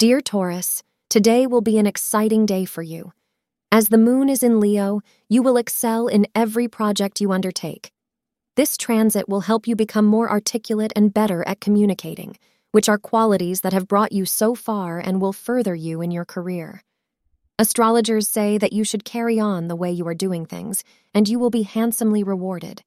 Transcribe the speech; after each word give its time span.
Dear 0.00 0.22
Taurus, 0.22 0.82
today 1.10 1.46
will 1.46 1.60
be 1.60 1.76
an 1.76 1.84
exciting 1.86 2.46
day 2.46 2.64
for 2.64 2.80
you. 2.80 3.12
As 3.70 3.88
the 3.88 3.98
moon 3.98 4.30
is 4.30 4.42
in 4.42 4.58
Leo, 4.58 5.02
you 5.28 5.42
will 5.42 5.58
excel 5.58 6.08
in 6.08 6.26
every 6.34 6.68
project 6.68 7.20
you 7.20 7.32
undertake. 7.32 7.92
This 8.56 8.78
transit 8.78 9.28
will 9.28 9.42
help 9.42 9.68
you 9.68 9.76
become 9.76 10.06
more 10.06 10.30
articulate 10.30 10.90
and 10.96 11.12
better 11.12 11.46
at 11.46 11.60
communicating, 11.60 12.38
which 12.72 12.88
are 12.88 12.96
qualities 12.96 13.60
that 13.60 13.74
have 13.74 13.86
brought 13.86 14.10
you 14.10 14.24
so 14.24 14.54
far 14.54 15.00
and 15.00 15.20
will 15.20 15.34
further 15.34 15.74
you 15.74 16.00
in 16.00 16.10
your 16.10 16.24
career. 16.24 16.82
Astrologers 17.58 18.26
say 18.26 18.56
that 18.56 18.72
you 18.72 18.84
should 18.84 19.04
carry 19.04 19.38
on 19.38 19.68
the 19.68 19.76
way 19.76 19.92
you 19.92 20.08
are 20.08 20.14
doing 20.14 20.46
things, 20.46 20.82
and 21.12 21.28
you 21.28 21.38
will 21.38 21.50
be 21.50 21.64
handsomely 21.64 22.22
rewarded. 22.22 22.82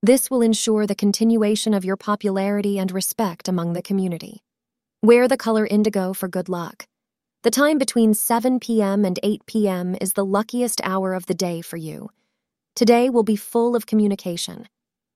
This 0.00 0.30
will 0.30 0.42
ensure 0.42 0.86
the 0.86 0.94
continuation 0.94 1.74
of 1.74 1.84
your 1.84 1.96
popularity 1.96 2.78
and 2.78 2.92
respect 2.92 3.48
among 3.48 3.72
the 3.72 3.82
community. 3.82 4.44
Wear 5.04 5.26
the 5.26 5.36
color 5.36 5.66
indigo 5.66 6.12
for 6.12 6.28
good 6.28 6.48
luck. 6.48 6.86
The 7.42 7.50
time 7.50 7.76
between 7.76 8.14
7 8.14 8.60
p.m. 8.60 9.04
and 9.04 9.18
8 9.24 9.44
p.m. 9.46 9.96
is 10.00 10.12
the 10.12 10.24
luckiest 10.24 10.80
hour 10.84 11.12
of 11.12 11.26
the 11.26 11.34
day 11.34 11.60
for 11.60 11.76
you. 11.76 12.10
Today 12.76 13.10
will 13.10 13.24
be 13.24 13.34
full 13.34 13.74
of 13.74 13.84
communication. 13.84 14.68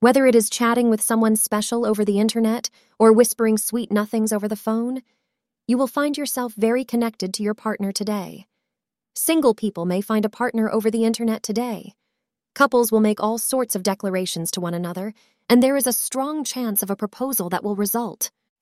Whether 0.00 0.24
it 0.26 0.34
is 0.34 0.48
chatting 0.48 0.88
with 0.88 1.02
someone 1.02 1.36
special 1.36 1.84
over 1.84 2.02
the 2.02 2.18
internet 2.18 2.70
or 2.98 3.12
whispering 3.12 3.58
sweet 3.58 3.92
nothings 3.92 4.32
over 4.32 4.48
the 4.48 4.56
phone, 4.56 5.02
you 5.68 5.76
will 5.76 5.86
find 5.86 6.16
yourself 6.16 6.54
very 6.54 6.86
connected 6.86 7.34
to 7.34 7.42
your 7.42 7.52
partner 7.52 7.92
today. 7.92 8.46
Single 9.14 9.52
people 9.52 9.84
may 9.84 10.00
find 10.00 10.24
a 10.24 10.30
partner 10.30 10.70
over 10.70 10.90
the 10.90 11.04
internet 11.04 11.42
today. 11.42 11.92
Couples 12.54 12.90
will 12.90 13.00
make 13.00 13.22
all 13.22 13.36
sorts 13.36 13.76
of 13.76 13.82
declarations 13.82 14.50
to 14.52 14.62
one 14.62 14.72
another, 14.72 15.12
and 15.50 15.62
there 15.62 15.76
is 15.76 15.86
a 15.86 15.92
strong 15.92 16.42
chance 16.42 16.82
of 16.82 16.88
a 16.88 16.96
proposal 16.96 17.50
that 17.50 17.62
will 17.62 17.76
result. 17.76 18.30